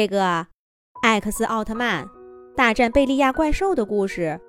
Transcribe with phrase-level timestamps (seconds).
[0.00, 0.46] 这个
[1.02, 2.08] 艾克斯奥特曼
[2.56, 4.40] 大战贝利亚怪兽的故事，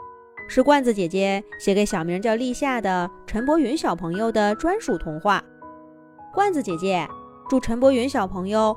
[0.48, 5.44] 是罐子姐姐写给小名叫立夏的陈博云小朋友的专属童话。
[6.34, 7.06] 罐子姐姐
[7.50, 8.74] 祝陈博云小朋友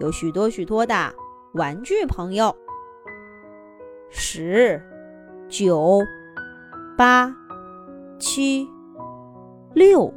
[0.00, 1.12] 有许多许多的
[1.52, 2.56] 玩具朋友。
[4.08, 4.82] 十、
[5.50, 6.00] 九、
[6.96, 7.30] 八、
[8.18, 8.66] 七、
[9.74, 10.10] 六，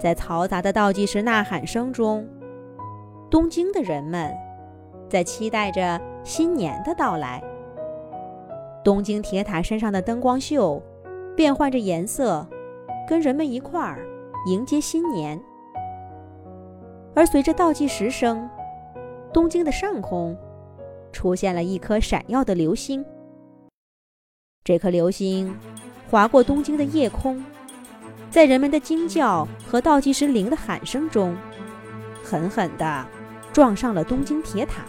[0.00, 2.28] 在嘈杂的倒计时呐喊声中。
[3.30, 4.36] 东京的人们
[5.08, 7.40] 在期待着新年的到来。
[8.82, 10.82] 东京铁塔身上的灯光秀
[11.36, 12.44] 变换着颜色，
[13.08, 14.04] 跟人们一块儿
[14.46, 15.40] 迎接新年。
[17.14, 18.50] 而随着倒计时声，
[19.32, 20.36] 东京的上空
[21.12, 23.04] 出现了一颗闪耀的流星。
[24.64, 25.56] 这颗流星
[26.10, 27.44] 划过东京的夜空，
[28.28, 31.36] 在人们的惊叫和倒计时铃的喊声中，
[32.24, 33.06] 狠狠地。
[33.52, 34.82] 撞上了东京铁塔。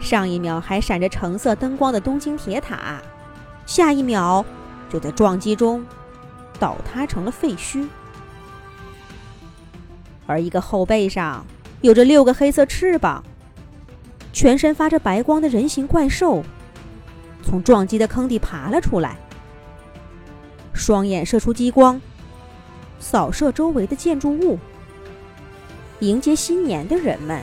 [0.00, 3.02] 上一秒还闪着橙色灯光的东京铁塔，
[3.66, 4.44] 下一秒
[4.88, 5.84] 就在撞击中
[6.58, 7.86] 倒塌成了废墟。
[10.26, 11.44] 而一个后背上
[11.80, 13.24] 有着六个黑色翅膀、
[14.32, 16.44] 全身发着白光的人形怪兽，
[17.42, 19.18] 从撞击的坑底爬了出来，
[20.72, 22.00] 双眼射出激光，
[23.00, 24.58] 扫射周围的建筑物。
[26.00, 27.42] 迎接新年的人们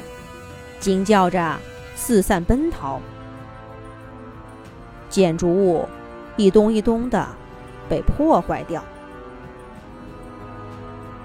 [0.79, 1.59] 惊叫着
[1.95, 3.01] 四散奔逃，
[5.09, 5.87] 建筑物
[6.37, 7.27] 一栋一栋的
[7.89, 8.83] 被破坏掉。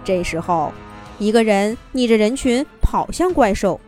[0.02, 0.72] 这时候，
[1.18, 3.80] 一个人逆着人群跑向怪兽，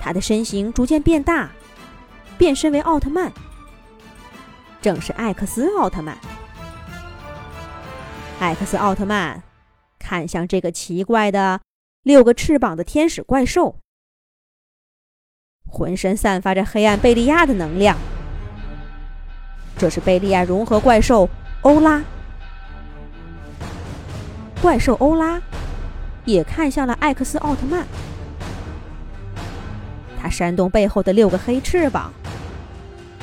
[0.00, 1.50] 他的身形逐渐变大，
[2.36, 3.30] 变身为奥特曼，
[4.80, 6.16] 正是艾克斯奥特曼。
[8.40, 9.42] 艾克斯奥特曼
[9.98, 11.60] 看向这个奇怪的。
[12.06, 13.80] 六个翅膀的天使怪兽，
[15.66, 17.98] 浑身散发着黑暗贝利亚的能量。
[19.76, 21.28] 这是贝利亚融合怪兽
[21.62, 22.00] 欧拉。
[24.62, 25.42] 怪兽欧拉
[26.24, 27.84] 也看向了艾克斯奥特曼，
[30.16, 32.12] 他扇动背后的六个黑翅膀，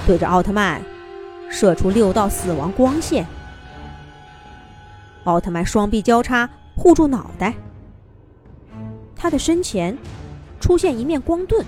[0.06, 0.82] 对着奥特曼
[1.50, 3.26] 射出六道死亡光线。
[5.24, 7.54] 奥特曼双臂交叉护住脑袋。
[9.24, 9.98] 他的身前
[10.60, 11.64] 出现一面光盾，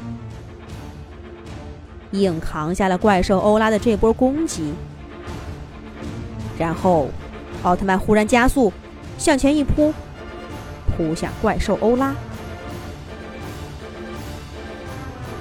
[2.11, 4.73] 硬扛下了怪兽欧拉的这波攻击。
[6.59, 7.07] 然后，
[7.63, 8.73] 奥特曼忽然加速
[9.17, 9.93] 向前一扑，
[10.97, 12.13] 扑向怪兽欧拉。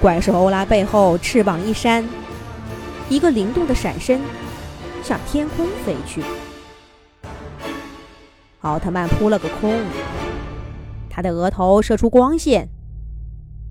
[0.00, 2.08] 怪兽欧拉背后翅膀一扇，
[3.08, 4.20] 一个灵动的闪身
[5.02, 6.22] 向天空飞去。
[8.60, 9.74] 奥特曼扑了个空。
[11.14, 12.68] 他的额头射出光线，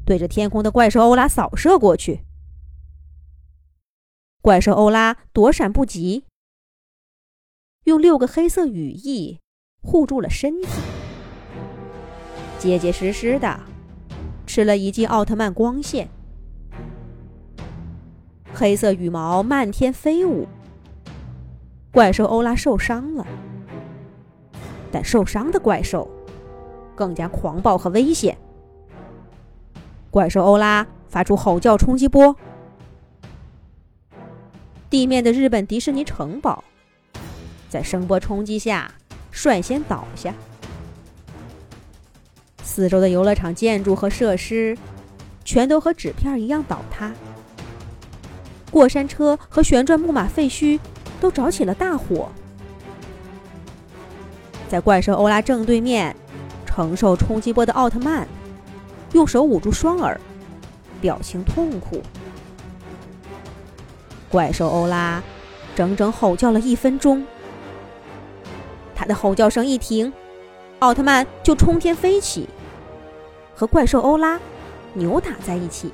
[0.06, 2.22] 对着天空的怪兽欧拉扫射过去。
[4.42, 6.24] 怪兽欧拉躲闪不及，
[7.84, 9.42] 用六个黑色羽翼
[9.82, 10.70] 护住了身体，
[12.58, 13.60] 结结实实的
[14.48, 16.08] 吃了一记奥特曼光线。
[18.54, 20.48] 黑色羽毛漫天飞舞，
[21.92, 23.28] 怪兽欧拉受伤了，
[24.90, 26.10] 但受伤的怪兽。
[26.96, 28.38] 更加狂暴和危险。
[30.12, 32.36] 怪兽欧拉发出吼叫冲击波，
[34.90, 36.64] 地面的日本迪士尼城堡
[37.68, 38.94] 在声波冲击下
[39.32, 40.34] 率先倒下，
[42.62, 44.78] 四周的游乐场建筑和设施
[45.44, 47.12] 全都和纸片一样倒塌，
[48.70, 50.80] 过山车和旋转木马废墟
[51.20, 52.30] 都着起了大火，
[54.70, 56.16] 在怪兽欧拉正对面。
[56.74, 58.28] 承受冲击波的奥特曼
[59.12, 60.20] 用手捂住双耳，
[61.00, 62.02] 表情痛苦。
[64.28, 65.22] 怪兽欧拉
[65.76, 67.24] 整整吼叫了一分钟，
[68.96, 70.12] 他的吼叫声一停，
[70.80, 72.50] 奥特曼就冲天飞起，
[73.54, 74.40] 和怪兽欧拉
[74.94, 75.92] 扭打在一起，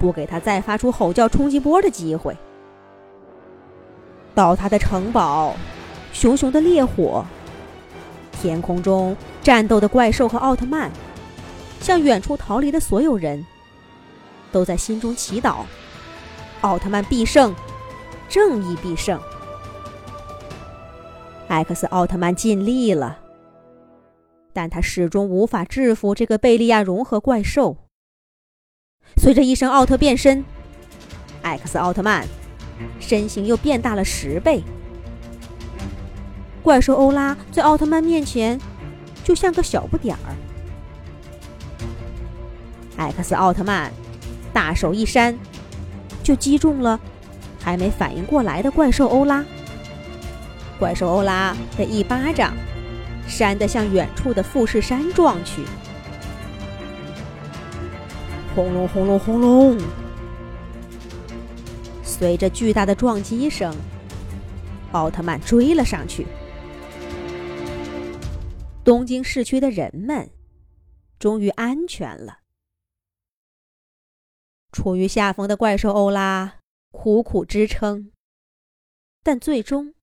[0.00, 2.36] 不给他再发出吼叫冲击波的机会。
[4.34, 5.54] 倒塌的城堡，
[6.12, 7.24] 熊熊的烈火。
[8.42, 10.90] 天空中战斗的怪兽和奥特曼，
[11.80, 13.46] 向远处逃离的所有人，
[14.50, 15.58] 都在心中祈祷：
[16.62, 17.54] 奥特曼必胜，
[18.28, 19.20] 正义必胜。
[21.46, 23.20] 艾克斯奥特曼尽力了，
[24.52, 27.76] 但他始终无法制服这个贝利亚融合怪兽。
[29.18, 30.44] 随着一声奥特变身，
[31.42, 32.26] 艾克斯奥特曼
[32.98, 34.64] 身形又变大了十倍。
[36.62, 38.58] 怪兽欧拉在奥特曼面前，
[39.24, 40.36] 就像个小不点儿。
[42.96, 43.92] X 奥特曼
[44.52, 45.36] 大手一扇，
[46.22, 47.00] 就击中了
[47.60, 49.44] 还没反应过来的怪兽欧拉。
[50.78, 52.54] 怪兽欧拉被一巴掌
[53.26, 55.62] 扇得向远处的富士山撞去，
[58.54, 59.78] 轰隆轰隆轰隆，
[62.04, 63.74] 随着巨大的撞击声，
[64.92, 66.24] 奥特曼追了上去。
[68.84, 70.30] 东京市区的人们
[71.18, 72.40] 终于安全了。
[74.72, 76.54] 处于下风的怪兽欧拉
[76.90, 78.10] 苦苦支撑，
[79.22, 79.94] 但最终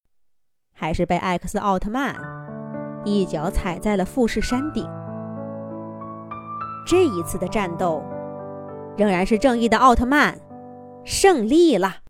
[0.71, 2.15] 还是被艾克斯奥特曼
[3.03, 4.87] 一脚踩在了富士山顶。
[6.87, 8.01] 这一次的战斗，
[8.97, 10.39] 仍然是正义的奥特曼
[11.03, 12.03] 胜利了。